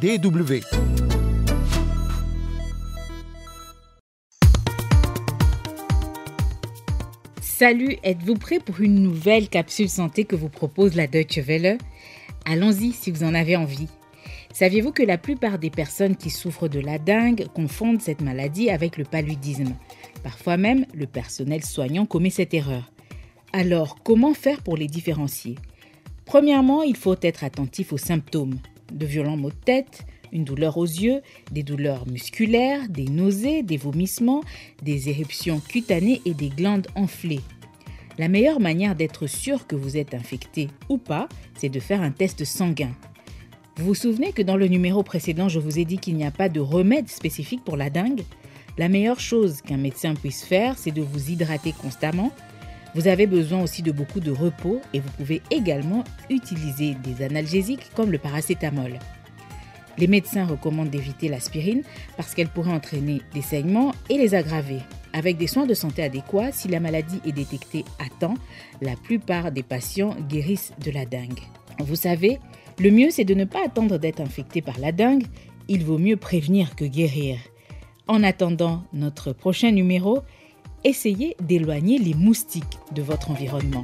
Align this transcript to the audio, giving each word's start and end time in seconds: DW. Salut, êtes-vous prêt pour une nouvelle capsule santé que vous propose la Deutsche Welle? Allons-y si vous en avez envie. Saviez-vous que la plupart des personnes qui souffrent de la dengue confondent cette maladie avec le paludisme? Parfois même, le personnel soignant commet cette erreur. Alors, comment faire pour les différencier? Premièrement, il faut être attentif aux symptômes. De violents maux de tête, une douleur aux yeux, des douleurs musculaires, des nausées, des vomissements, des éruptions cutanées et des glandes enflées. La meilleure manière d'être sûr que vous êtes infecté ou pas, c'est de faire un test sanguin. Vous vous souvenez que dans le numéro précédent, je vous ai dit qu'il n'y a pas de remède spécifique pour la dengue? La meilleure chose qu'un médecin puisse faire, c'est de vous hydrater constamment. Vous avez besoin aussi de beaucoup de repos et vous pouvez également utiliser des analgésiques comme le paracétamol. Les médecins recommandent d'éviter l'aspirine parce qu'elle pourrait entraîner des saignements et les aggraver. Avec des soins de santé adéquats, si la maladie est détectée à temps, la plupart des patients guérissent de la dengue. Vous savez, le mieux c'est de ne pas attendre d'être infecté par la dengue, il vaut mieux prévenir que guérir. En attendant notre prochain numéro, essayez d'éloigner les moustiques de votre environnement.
DW. 0.00 0.60
Salut, 7.40 7.96
êtes-vous 8.02 8.34
prêt 8.34 8.58
pour 8.58 8.82
une 8.82 9.02
nouvelle 9.02 9.48
capsule 9.48 9.88
santé 9.88 10.26
que 10.26 10.36
vous 10.36 10.50
propose 10.50 10.94
la 10.96 11.06
Deutsche 11.06 11.38
Welle? 11.38 11.78
Allons-y 12.44 12.92
si 12.92 13.10
vous 13.10 13.24
en 13.24 13.32
avez 13.32 13.56
envie. 13.56 13.88
Saviez-vous 14.52 14.92
que 14.92 15.02
la 15.02 15.16
plupart 15.16 15.58
des 15.58 15.70
personnes 15.70 16.16
qui 16.16 16.28
souffrent 16.28 16.68
de 16.68 16.80
la 16.80 16.98
dengue 16.98 17.46
confondent 17.54 18.02
cette 18.02 18.20
maladie 18.20 18.68
avec 18.68 18.98
le 18.98 19.04
paludisme? 19.04 19.74
Parfois 20.22 20.58
même, 20.58 20.84
le 20.92 21.06
personnel 21.06 21.64
soignant 21.64 22.04
commet 22.04 22.28
cette 22.28 22.52
erreur. 22.52 22.92
Alors, 23.54 24.02
comment 24.02 24.34
faire 24.34 24.62
pour 24.62 24.76
les 24.76 24.88
différencier? 24.88 25.54
Premièrement, 26.26 26.82
il 26.82 26.96
faut 26.96 27.16
être 27.22 27.44
attentif 27.44 27.94
aux 27.94 27.98
symptômes. 27.98 28.58
De 28.92 29.06
violents 29.06 29.36
maux 29.36 29.50
de 29.50 29.54
tête, 29.54 30.06
une 30.32 30.44
douleur 30.44 30.76
aux 30.76 30.84
yeux, 30.84 31.22
des 31.50 31.62
douleurs 31.62 32.06
musculaires, 32.06 32.88
des 32.88 33.06
nausées, 33.06 33.62
des 33.62 33.76
vomissements, 33.76 34.42
des 34.82 35.08
éruptions 35.08 35.60
cutanées 35.60 36.22
et 36.24 36.34
des 36.34 36.48
glandes 36.48 36.88
enflées. 36.94 37.40
La 38.18 38.28
meilleure 38.28 38.60
manière 38.60 38.94
d'être 38.94 39.26
sûr 39.26 39.66
que 39.66 39.76
vous 39.76 39.96
êtes 39.96 40.14
infecté 40.14 40.68
ou 40.88 40.98
pas, 40.98 41.28
c'est 41.54 41.68
de 41.68 41.80
faire 41.80 42.00
un 42.00 42.10
test 42.10 42.44
sanguin. 42.44 42.92
Vous 43.76 43.86
vous 43.86 43.94
souvenez 43.94 44.32
que 44.32 44.40
dans 44.40 44.56
le 44.56 44.68
numéro 44.68 45.02
précédent, 45.02 45.50
je 45.50 45.58
vous 45.58 45.78
ai 45.78 45.84
dit 45.84 45.98
qu'il 45.98 46.16
n'y 46.16 46.24
a 46.24 46.30
pas 46.30 46.48
de 46.48 46.60
remède 46.60 47.08
spécifique 47.08 47.62
pour 47.62 47.76
la 47.76 47.90
dengue? 47.90 48.22
La 48.78 48.88
meilleure 48.88 49.20
chose 49.20 49.60
qu'un 49.60 49.76
médecin 49.76 50.14
puisse 50.14 50.44
faire, 50.44 50.78
c'est 50.78 50.92
de 50.92 51.02
vous 51.02 51.30
hydrater 51.30 51.72
constamment. 51.72 52.32
Vous 52.96 53.08
avez 53.08 53.26
besoin 53.26 53.62
aussi 53.62 53.82
de 53.82 53.92
beaucoup 53.92 54.20
de 54.20 54.30
repos 54.30 54.80
et 54.94 55.00
vous 55.00 55.10
pouvez 55.18 55.42
également 55.50 56.02
utiliser 56.30 56.94
des 56.94 57.22
analgésiques 57.22 57.90
comme 57.94 58.10
le 58.10 58.16
paracétamol. 58.16 58.98
Les 59.98 60.06
médecins 60.06 60.46
recommandent 60.46 60.88
d'éviter 60.88 61.28
l'aspirine 61.28 61.82
parce 62.16 62.34
qu'elle 62.34 62.48
pourrait 62.48 62.72
entraîner 62.72 63.20
des 63.34 63.42
saignements 63.42 63.92
et 64.08 64.16
les 64.16 64.34
aggraver. 64.34 64.78
Avec 65.12 65.36
des 65.36 65.46
soins 65.46 65.66
de 65.66 65.74
santé 65.74 66.04
adéquats, 66.04 66.52
si 66.52 66.68
la 66.68 66.80
maladie 66.80 67.20
est 67.26 67.32
détectée 67.32 67.84
à 67.98 68.08
temps, 68.18 68.38
la 68.80 68.96
plupart 68.96 69.52
des 69.52 69.62
patients 69.62 70.16
guérissent 70.26 70.72
de 70.82 70.90
la 70.90 71.04
dengue. 71.04 71.40
Vous 71.80 71.96
savez, 71.96 72.38
le 72.78 72.90
mieux 72.90 73.10
c'est 73.10 73.24
de 73.24 73.34
ne 73.34 73.44
pas 73.44 73.62
attendre 73.62 73.98
d'être 73.98 74.22
infecté 74.22 74.62
par 74.62 74.78
la 74.78 74.92
dengue, 74.92 75.26
il 75.68 75.84
vaut 75.84 75.98
mieux 75.98 76.16
prévenir 76.16 76.74
que 76.74 76.86
guérir. 76.86 77.36
En 78.08 78.22
attendant 78.22 78.84
notre 78.94 79.34
prochain 79.34 79.70
numéro, 79.70 80.22
essayez 80.84 81.36
d'éloigner 81.40 81.98
les 81.98 82.14
moustiques 82.14 82.78
de 82.92 83.02
votre 83.02 83.30
environnement. 83.30 83.82